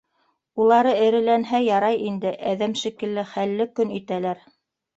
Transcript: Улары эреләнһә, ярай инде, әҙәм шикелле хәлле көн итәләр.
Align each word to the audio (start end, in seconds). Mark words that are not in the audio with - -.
Улары 0.63 0.93
эреләнһә, 1.07 1.59
ярай 1.67 2.01
инде, 2.07 2.33
әҙәм 2.55 2.75
шикелле 2.81 3.29
хәлле 3.37 3.71
көн 3.79 3.95
итәләр. 4.03 4.47